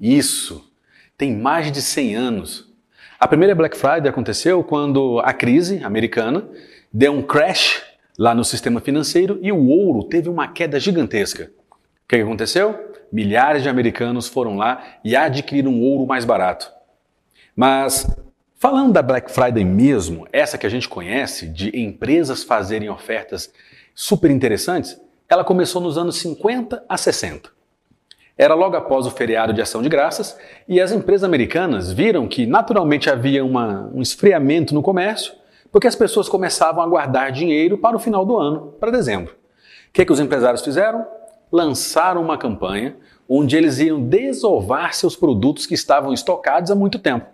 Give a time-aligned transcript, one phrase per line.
[0.00, 0.72] Isso,
[1.18, 2.72] tem mais de 100 anos.
[3.20, 6.48] A primeira Black Friday aconteceu quando a crise americana
[6.92, 7.80] deu um crash
[8.18, 11.52] lá no sistema financeiro e o ouro teve uma queda gigantesca.
[11.70, 11.76] O
[12.08, 12.92] que aconteceu?
[13.12, 16.72] Milhares de americanos foram lá e adquiriram ouro mais barato.
[17.54, 18.06] Mas
[18.58, 23.52] falando da Black Friday mesmo, essa que a gente conhece, de empresas fazerem ofertas
[23.94, 27.50] super interessantes, ela começou nos anos 50 a 60.
[28.36, 32.46] Era logo após o feriado de ação de graças e as empresas americanas viram que
[32.46, 35.34] naturalmente havia uma, um esfriamento no comércio,
[35.70, 39.34] porque as pessoas começavam a guardar dinheiro para o final do ano, para dezembro.
[39.88, 41.06] O que, que os empresários fizeram?
[41.50, 42.96] Lançaram uma campanha
[43.28, 47.26] onde eles iam desovar seus produtos que estavam estocados há muito tempo.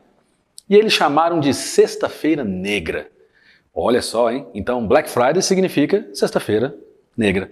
[0.68, 3.08] E eles chamaram de Sexta-feira Negra.
[3.74, 4.46] Olha só, hein?
[4.54, 6.76] Então, Black Friday significa Sexta-feira
[7.16, 7.50] Negra.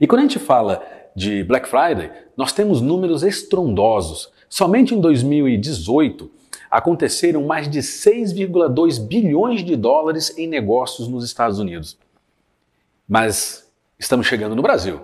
[0.00, 0.82] E quando a gente fala
[1.14, 4.30] de Black Friday, nós temos números estrondosos.
[4.48, 6.30] Somente em 2018
[6.70, 11.98] aconteceram mais de 6,2 bilhões de dólares em negócios nos Estados Unidos.
[13.08, 13.68] Mas
[13.98, 15.00] estamos chegando no Brasil.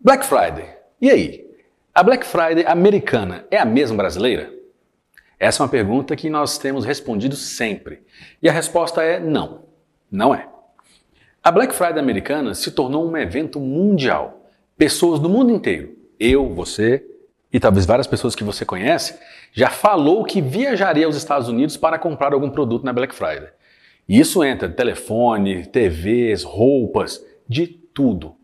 [0.00, 0.68] Black Friday.
[1.00, 1.47] E aí?
[1.98, 4.52] A Black Friday americana é a mesma brasileira?
[5.36, 8.04] Essa é uma pergunta que nós temos respondido sempre.
[8.40, 9.64] E a resposta é não.
[10.08, 10.46] Não é.
[11.42, 14.48] A Black Friday americana se tornou um evento mundial.
[14.76, 17.04] Pessoas do mundo inteiro, eu, você
[17.52, 19.18] e talvez várias pessoas que você conhece,
[19.52, 23.48] já falou que viajaria aos Estados Unidos para comprar algum produto na Black Friday.
[24.08, 28.36] E isso entra telefone, TVs, roupas, de tudo.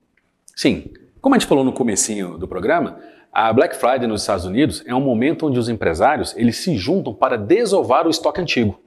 [0.56, 2.98] Sim, como a gente falou no comecinho do programa,
[3.34, 7.12] a Black Friday nos Estados Unidos é um momento onde os empresários eles se juntam
[7.12, 8.80] para desovar o estoque antigo.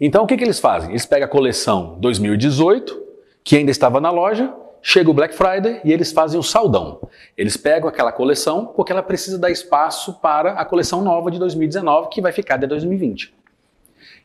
[0.00, 0.90] Então o que, que eles fazem?
[0.90, 2.98] Eles pegam a coleção 2018,
[3.44, 7.06] que ainda estava na loja, chega o Black Friday e eles fazem o saldão.
[7.36, 12.08] Eles pegam aquela coleção porque ela precisa dar espaço para a coleção nova de 2019,
[12.08, 13.34] que vai ficar de 2020.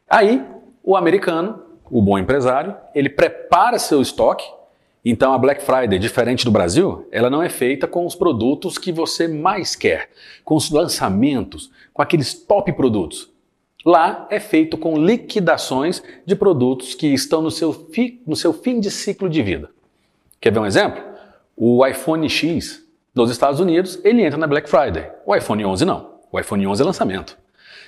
[0.10, 0.42] Aí,
[0.82, 4.50] o americano, o bom empresário, ele prepara seu estoque
[5.10, 8.92] então a Black Friday, diferente do Brasil, ela não é feita com os produtos que
[8.92, 10.10] você mais quer,
[10.44, 13.32] com os lançamentos, com aqueles top produtos.
[13.86, 18.80] Lá é feito com liquidações de produtos que estão no seu, fi, no seu fim
[18.80, 19.70] de ciclo de vida.
[20.42, 21.02] Quer ver um exemplo?
[21.56, 25.10] O iPhone X dos Estados Unidos, ele entra na Black Friday.
[25.26, 26.20] O iPhone 11 não.
[26.32, 27.38] O iPhone 11 é lançamento.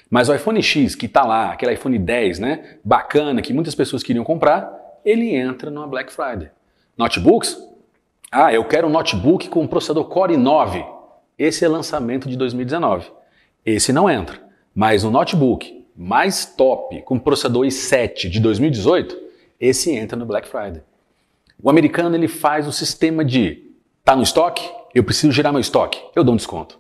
[0.09, 4.02] Mas o iPhone X que está lá, aquele iPhone 10, né, bacana, que muitas pessoas
[4.02, 4.74] queriam comprar,
[5.06, 6.50] ele entra numa Black Friday.
[7.01, 7.57] Notebooks?
[8.31, 10.85] Ah, eu quero um notebook com processador Core i9.
[11.35, 13.12] Esse é lançamento de 2019.
[13.66, 14.39] Esse não entra.
[14.73, 19.17] Mas um notebook mais top com processador i7 de 2018,
[19.59, 20.84] esse entra no Black Friday.
[21.59, 23.72] O americano ele faz o sistema de
[24.03, 26.79] tá no estoque, eu preciso gerar meu estoque, eu dou um desconto.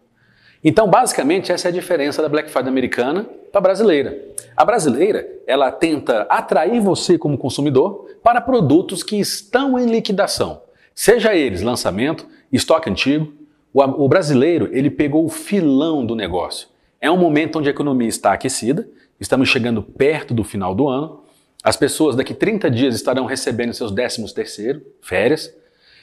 [0.63, 4.17] Então, basicamente, essa é a diferença da Black Friday americana para a brasileira.
[4.55, 10.61] A brasileira, ela tenta atrair você como consumidor para produtos que estão em liquidação.
[10.93, 13.33] Seja eles lançamento, estoque antigo,
[13.73, 16.67] o, brasileiro, ele pegou o filão do negócio.
[16.99, 18.87] É um momento onde a economia está aquecida,
[19.19, 21.21] estamos chegando perto do final do ano,
[21.63, 25.53] as pessoas daqui 30 dias estarão recebendo seus décimos terceiro, férias,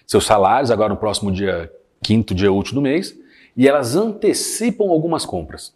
[0.06, 1.70] seus salários agora no próximo dia
[2.02, 3.14] quinto dia útil do mês,
[3.58, 5.74] e elas antecipam algumas compras.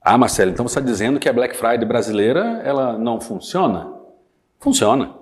[0.00, 3.92] Ah, Marcelo, então você está dizendo que a Black Friday brasileira ela não funciona?
[4.58, 5.12] Funciona.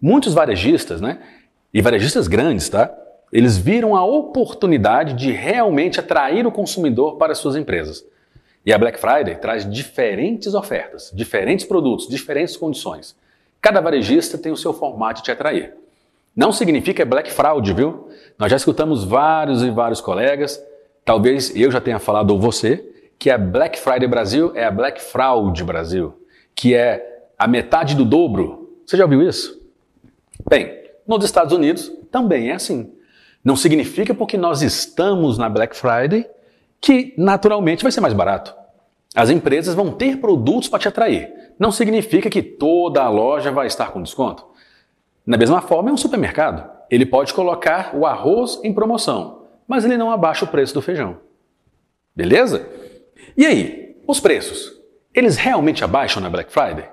[0.00, 1.18] Muitos varejistas, né?
[1.74, 2.94] E varejistas grandes, tá?
[3.32, 8.04] Eles viram a oportunidade de realmente atrair o consumidor para suas empresas.
[8.64, 13.16] E a Black Friday traz diferentes ofertas, diferentes produtos, diferentes condições.
[13.60, 15.74] Cada varejista tem o seu formato de atrair.
[16.36, 18.10] Não significa Black Fraud, viu?
[18.38, 20.62] Nós já escutamos vários e vários colegas
[21.06, 22.84] Talvez eu já tenha falado, ou você,
[23.16, 26.20] que a Black Friday Brasil é a Black Fraud Brasil,
[26.52, 28.80] que é a metade do dobro.
[28.84, 29.56] Você já ouviu isso?
[30.50, 32.92] Bem, nos Estados Unidos também é assim.
[33.44, 36.28] Não significa porque nós estamos na Black Friday
[36.80, 38.52] que naturalmente vai ser mais barato.
[39.14, 41.32] As empresas vão ter produtos para te atrair.
[41.56, 44.44] Não significa que toda a loja vai estar com desconto.
[45.24, 46.68] Da mesma forma, é um supermercado.
[46.90, 51.18] Ele pode colocar o arroz em promoção, mas ele não abaixa o preço do feijão.
[52.14, 52.68] Beleza?
[53.36, 54.72] E aí, os preços?
[55.14, 56.88] Eles realmente abaixam na Black Friday?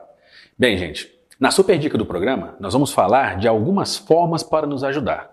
[0.58, 4.84] Bem, gente, na super dica do programa, nós vamos falar de algumas formas para nos
[4.84, 5.32] ajudar.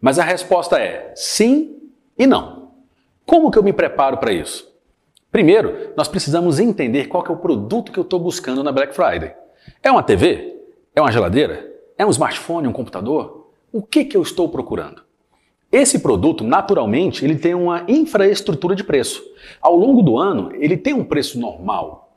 [0.00, 2.72] Mas a resposta é sim e não.
[3.26, 4.68] Como que eu me preparo para isso?
[5.30, 9.34] Primeiro, nós precisamos entender qual é o produto que eu estou buscando na Black Friday.
[9.82, 10.56] É uma TV?
[10.94, 11.70] É uma geladeira?
[11.96, 13.50] É um smartphone, um computador?
[13.70, 15.02] O que, que eu estou procurando?
[15.70, 19.22] Esse produto, naturalmente, ele tem uma infraestrutura de preço.
[19.60, 22.16] Ao longo do ano, ele tem um preço normal.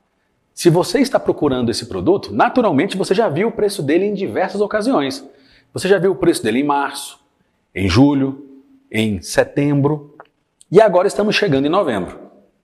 [0.53, 4.61] Se você está procurando esse produto, naturalmente você já viu o preço dele em diversas
[4.61, 5.27] ocasiões.
[5.73, 7.19] Você já viu o preço dele em março,
[7.73, 8.45] em julho,
[8.91, 10.15] em setembro
[10.69, 12.19] e agora estamos chegando em novembro.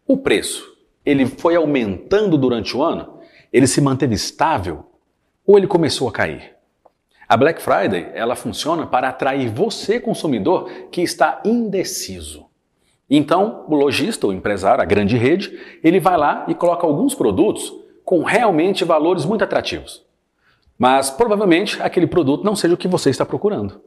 [0.06, 3.19] O preço, ele foi aumentando durante o ano?
[3.51, 4.86] Ele se manteve estável
[5.45, 6.56] ou ele começou a cair?
[7.27, 12.45] A Black Friday, ela funciona para atrair você, consumidor, que está indeciso.
[13.09, 17.74] Então, o lojista, o empresário, a grande rede, ele vai lá e coloca alguns produtos
[18.06, 20.06] com realmente valores muito atrativos.
[20.77, 23.81] Mas provavelmente aquele produto não seja o que você está procurando.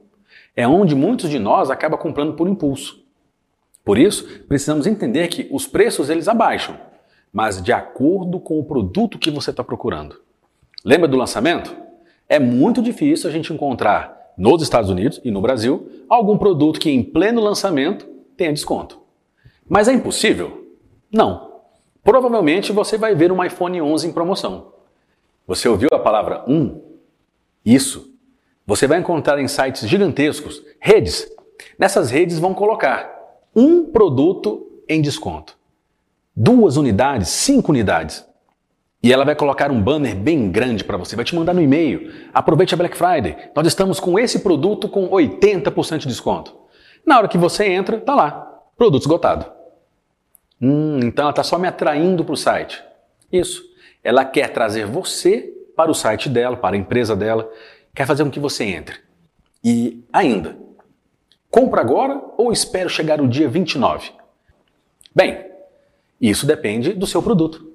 [0.54, 3.02] É onde muitos de nós acabam comprando por impulso.
[3.84, 6.76] Por isso, precisamos entender que os preços eles abaixam,
[7.32, 10.20] mas de acordo com o produto que você está procurando.
[10.84, 11.74] Lembra do lançamento?
[12.30, 16.88] É muito difícil a gente encontrar nos Estados Unidos e no Brasil algum produto que
[16.88, 18.06] em pleno lançamento
[18.36, 19.00] tenha desconto.
[19.68, 20.64] Mas é impossível?
[21.12, 21.62] Não.
[22.04, 24.72] Provavelmente você vai ver um iPhone 11 em promoção.
[25.44, 26.80] Você ouviu a palavra um?
[27.64, 28.14] Isso.
[28.64, 31.28] Você vai encontrar em sites gigantescos, redes.
[31.76, 33.10] Nessas redes vão colocar
[33.56, 35.58] um produto em desconto.
[36.36, 38.24] Duas unidades, cinco unidades.
[39.02, 42.12] E ela vai colocar um banner bem grande para você, vai te mandar no e-mail.
[42.34, 43.36] Aproveite a Black Friday.
[43.54, 46.54] Nós estamos com esse produto com 80% de desconto.
[47.06, 49.46] Na hora que você entra, tá lá, produto esgotado.
[50.60, 52.82] Hum, então ela está só me atraindo para o site.
[53.32, 53.62] Isso.
[54.04, 57.50] Ela quer trazer você para o site dela, para a empresa dela,
[57.94, 58.96] quer fazer com que você entre.
[59.64, 60.58] E ainda,
[61.50, 64.10] compra agora ou espero chegar o dia 29?
[65.14, 65.46] Bem,
[66.20, 67.70] isso depende do seu produto.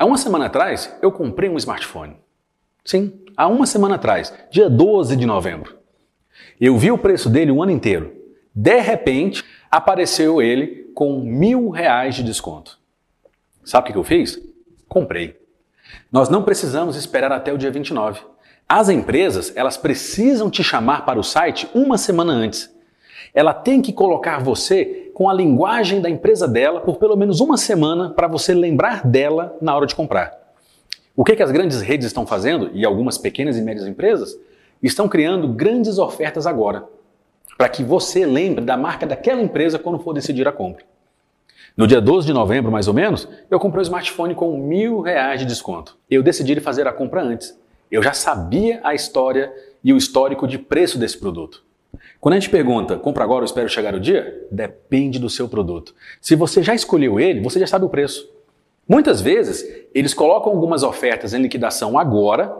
[0.00, 2.16] Há uma semana atrás, eu comprei um smartphone.
[2.82, 5.76] Sim, há uma semana atrás, dia 12 de novembro.
[6.58, 8.10] Eu vi o preço dele o ano inteiro.
[8.54, 12.78] De repente, apareceu ele com mil reais de desconto.
[13.62, 14.40] Sabe o que eu fiz?
[14.88, 15.38] Comprei.
[16.10, 18.22] Nós não precisamos esperar até o dia 29.
[18.66, 22.74] As empresas, elas precisam te chamar para o site uma semana antes.
[23.34, 27.58] Ela tem que colocar você com a linguagem da empresa dela por pelo menos uma
[27.58, 30.32] semana para você lembrar dela na hora de comprar.
[31.14, 34.34] O que, que as grandes redes estão fazendo, e algumas pequenas e médias empresas,
[34.82, 36.86] estão criando grandes ofertas agora,
[37.58, 40.86] para que você lembre da marca daquela empresa quando for decidir a compra.
[41.76, 45.40] No dia 12 de novembro, mais ou menos, eu comprei um smartphone com mil reais
[45.40, 45.98] de desconto.
[46.10, 47.54] Eu decidi fazer a compra antes.
[47.92, 49.52] Eu já sabia a história
[49.84, 51.62] e o histórico de preço desse produto.
[52.20, 54.46] Quando a gente pergunta, compra agora ou espero chegar o dia?
[54.50, 55.94] Depende do seu produto.
[56.20, 58.28] Se você já escolheu ele, você já sabe o preço.
[58.86, 59.64] Muitas vezes,
[59.94, 62.54] eles colocam algumas ofertas em liquidação agora,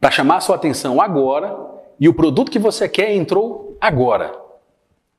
[0.00, 1.56] para chamar sua atenção agora,
[1.98, 4.32] e o produto que você quer entrou agora.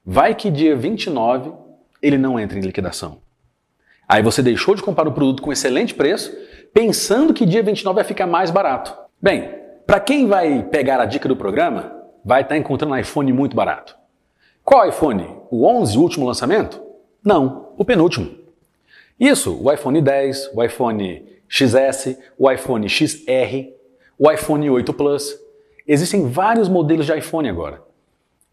[0.05, 1.51] Vai que dia 29
[2.01, 3.17] ele não entra em liquidação.
[4.07, 6.31] Aí você deixou de comprar o produto com excelente preço,
[6.74, 8.96] pensando que dia 29 vai ficar mais barato.
[9.22, 9.50] Bem,
[9.86, 13.56] para quem vai pegar a dica do programa, vai estar tá encontrando um iPhone muito
[13.56, 13.96] barato.
[14.63, 15.27] Qual iPhone?
[15.51, 16.82] O 11, o último lançamento?
[17.24, 18.32] Não, o penúltimo.
[19.20, 23.72] Isso, o iPhone 10, o iPhone XS, o iPhone XR,
[24.18, 25.38] o iPhone 8 Plus.
[25.88, 27.82] Existem vários modelos de iPhone agora.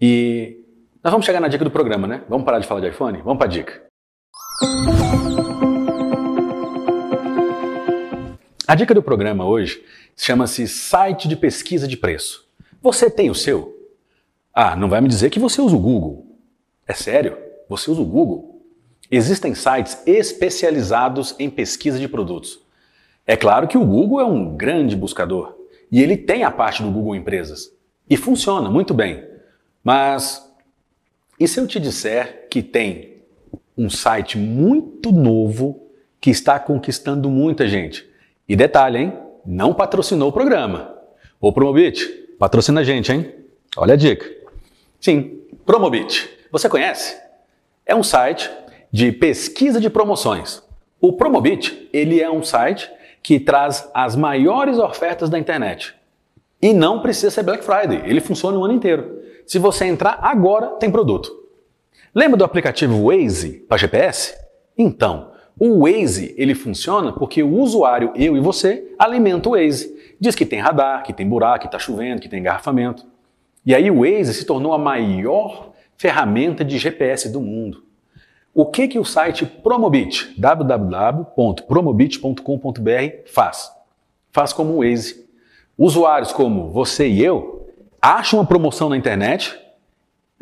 [0.00, 0.58] E
[1.02, 2.22] nós vamos chegar na dica do programa, né?
[2.28, 3.18] Vamos parar de falar de iPhone?
[3.22, 3.82] Vamos para a dica.
[8.66, 9.84] A dica do programa hoje
[10.16, 12.49] chama-se Site de Pesquisa de Preço.
[12.82, 13.76] Você tem o seu?
[14.54, 16.26] Ah, não vai me dizer que você usa o Google.
[16.86, 17.36] É sério?
[17.68, 18.62] Você usa o Google?
[19.10, 22.60] Existem sites especializados em pesquisa de produtos.
[23.26, 25.56] É claro que o Google é um grande buscador
[25.90, 27.70] e ele tem a parte do Google Empresas.
[28.08, 29.24] E funciona muito bem.
[29.84, 30.50] Mas
[31.40, 33.22] e se eu te disser que tem
[33.76, 35.88] um site muito novo
[36.20, 38.06] que está conquistando muita gente?
[38.46, 39.12] E detalhe, hein?
[39.46, 40.94] Não patrocinou o programa.
[41.40, 42.06] O Promobit,
[42.40, 43.34] Patrocina a gente, hein?
[43.76, 44.26] Olha a dica.
[44.98, 46.26] Sim, Promobit.
[46.50, 47.14] Você conhece?
[47.84, 48.50] É um site
[48.90, 50.62] de pesquisa de promoções.
[50.98, 52.90] O Promobit, ele é um site
[53.22, 55.94] que traz as maiores ofertas da internet.
[56.62, 59.20] E não precisa ser Black Friday, ele funciona o ano inteiro.
[59.46, 61.30] Se você entrar agora, tem produto.
[62.14, 64.34] Lembra do aplicativo Waze para GPS?
[64.78, 69.98] Então, o Waze ele funciona porque o usuário, eu e você, alimenta o Waze.
[70.18, 73.04] Diz que tem radar, que tem buraco, que está chovendo, que tem engarrafamento.
[73.64, 77.84] E aí o Waze se tornou a maior ferramenta de GPS do mundo.
[78.54, 82.90] O que, que o site Promobit, www.promobit.com.br,
[83.26, 83.70] faz?
[84.32, 85.28] Faz como o Waze.
[85.78, 87.60] Usuários como você e eu
[88.00, 89.58] acham uma promoção na internet,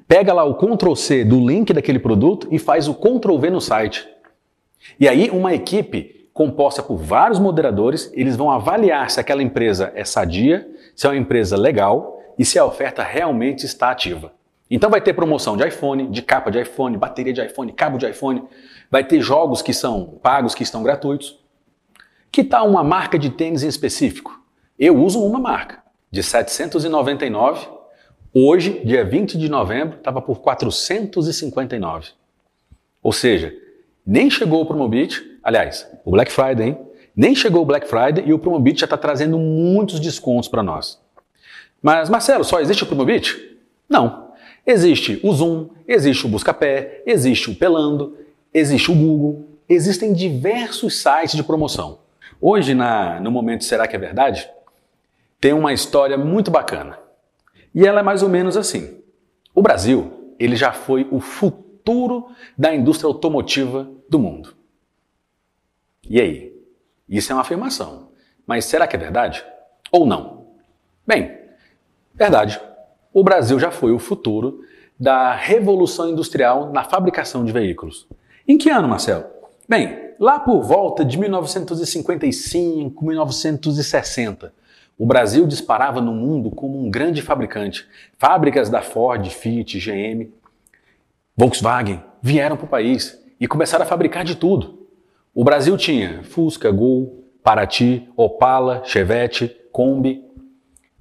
[0.07, 3.61] pega lá o Ctrl C do link daquele produto e faz o Ctrl V no
[3.61, 4.09] site.
[4.99, 10.05] E aí uma equipe composta por vários moderadores, eles vão avaliar se aquela empresa é
[10.05, 14.33] sadia, se é uma empresa legal e se a oferta realmente está ativa.
[14.71, 18.09] Então vai ter promoção de iPhone, de capa de iPhone, bateria de iPhone, cabo de
[18.09, 18.45] iPhone.
[18.91, 21.41] Vai ter jogos que são pagos, que estão gratuitos.
[22.31, 24.41] Que tal uma marca de tênis em específico?
[24.79, 27.67] Eu uso uma marca de 799.
[28.33, 32.11] Hoje, dia 20 de novembro, estava por 459.
[33.03, 33.53] Ou seja,
[34.09, 36.79] nem chegou o Promobit, aliás, o Black Friday, hein?
[37.15, 40.99] Nem chegou o Black Friday e o Promobit já está trazendo muitos descontos para nós.
[41.83, 43.37] Mas, Marcelo, só existe o Promobit?
[43.87, 44.29] Não.
[44.67, 48.17] Existe o Zoom, existe o Buscapé, existe o Pelando,
[48.53, 51.99] existe o Google, existem diversos sites de promoção.
[52.41, 54.49] Hoje, na, no momento Será que é Verdade?
[55.39, 56.99] Tem uma história muito bacana.
[57.75, 59.03] E ela é mais ou menos assim.
[59.55, 61.21] O Brasil, ele já foi o
[61.89, 64.55] futuro da indústria automotiva do mundo.
[66.07, 66.53] E aí?
[67.09, 68.11] Isso é uma afirmação.
[68.47, 69.43] Mas será que é verdade?
[69.91, 70.49] Ou não?
[71.07, 71.39] Bem,
[72.15, 72.61] verdade
[73.11, 74.61] o Brasil já foi o futuro
[75.01, 78.07] da revolução industrial na fabricação de veículos.
[78.47, 79.25] Em que ano, Marcelo?
[79.67, 84.53] Bem, lá por volta de 1955, 1960,
[84.99, 87.89] o Brasil disparava no mundo como um grande fabricante.
[88.19, 90.31] Fábricas da Ford, Fiat, GM,
[91.39, 94.89] Volkswagen vieram para o país e começaram a fabricar de tudo.
[95.33, 100.25] O Brasil tinha Fusca, Gol, Paraty, Opala, Chevette, Kombi,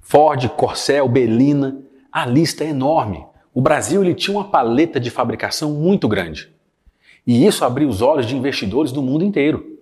[0.00, 3.26] Ford, Corcel, Belina, a lista é enorme.
[3.52, 6.48] O Brasil ele tinha uma paleta de fabricação muito grande.
[7.26, 9.76] E isso abriu os olhos de investidores do mundo inteiro.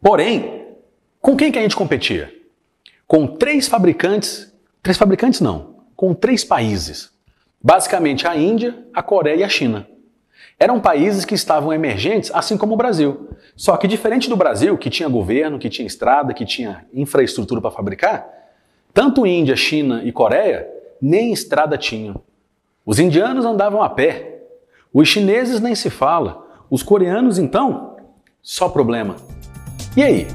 [0.00, 0.64] Porém,
[1.20, 2.32] com quem que a gente competia?
[3.04, 7.11] Com três fabricantes, três fabricantes não, com três países.
[7.62, 9.86] Basicamente a Índia, a Coreia e a China.
[10.58, 13.30] Eram países que estavam emergentes, assim como o Brasil.
[13.56, 17.70] Só que diferente do Brasil, que tinha governo, que tinha estrada, que tinha infraestrutura para
[17.70, 18.28] fabricar,
[18.92, 20.68] tanto Índia, China e Coreia
[21.00, 22.22] nem estrada tinham.
[22.84, 24.42] Os indianos andavam a pé.
[24.92, 26.46] Os chineses nem se fala.
[26.70, 27.96] Os coreanos, então,
[28.42, 29.16] só problema.
[29.96, 30.26] E aí?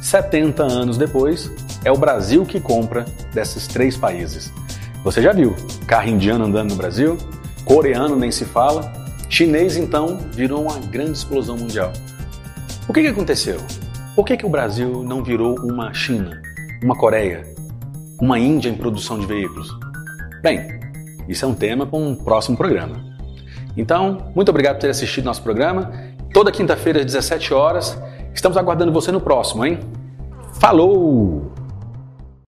[0.00, 1.50] 70 anos depois,
[1.84, 4.52] é o Brasil que compra desses três países.
[5.04, 5.56] Você já viu
[5.86, 7.18] carro indiano andando no Brasil?
[7.64, 8.92] Coreano nem se fala.
[9.28, 11.92] Chinês, então, virou uma grande explosão mundial.
[12.86, 13.58] O que, que aconteceu?
[14.14, 16.40] Por que, que o Brasil não virou uma China,
[16.82, 17.42] uma Coreia,
[18.20, 19.74] uma Índia em produção de veículos?
[20.42, 20.78] Bem,
[21.28, 23.02] isso é um tema para um próximo programa.
[23.76, 25.92] Então, muito obrigado por ter assistido nosso programa.
[26.32, 27.98] Toda quinta-feira às 17 horas.
[28.34, 29.80] Estamos aguardando você no próximo, hein?
[30.60, 31.51] Falou!